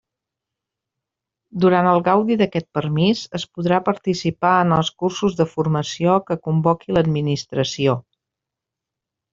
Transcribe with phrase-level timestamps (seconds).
[1.65, 6.97] Durant el gaudi d'aquest permís es podrà participar en els cursos de formació que convoque
[6.99, 8.01] l'Administració.